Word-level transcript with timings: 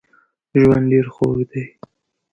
ژوند 0.59 0.85
ډېر 0.91 1.05
خوږ 1.15 1.37
دی 1.51 1.63